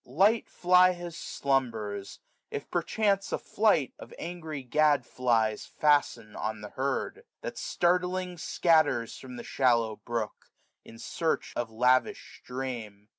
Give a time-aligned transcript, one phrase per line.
[0.03, 6.69] Light fly his slumbers, if perchance a flight Of angry gad flies fasten on the
[6.69, 10.47] herd; That startling scatters from the shallow brook,
[10.85, 13.09] 500 In search of lavish stream.